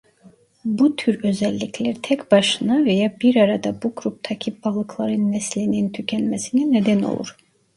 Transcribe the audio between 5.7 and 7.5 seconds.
tükenmesine neden olur.